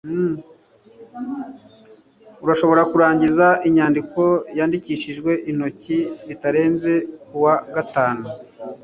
urashobora 2.43 2.81
kurangiza 2.91 3.47
inyandiko 3.67 4.21
yandikishijwe 4.57 5.31
intoki 5.49 5.97
bitarenze 6.27 6.93
kuwa 7.27 7.53
gatanu 7.75 8.25